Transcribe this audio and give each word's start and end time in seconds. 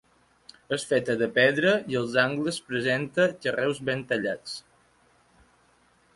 És 0.77 0.85
feta 0.93 1.15
de 1.19 1.27
pedra 1.35 1.73
i 1.93 1.99
als 1.99 2.17
angles 2.23 2.59
presenta 2.73 3.29
carreus 3.45 3.83
ben 3.91 4.03
tallats. 4.15 4.59